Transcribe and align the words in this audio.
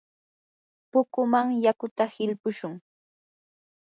pukuman 0.91 1.47
yakuta 1.65 2.03
hilpushun. 2.13 2.73